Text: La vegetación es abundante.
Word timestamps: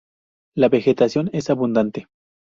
La 0.55 0.67
vegetación 0.67 1.29
es 1.31 1.51
abundante. 1.51 2.07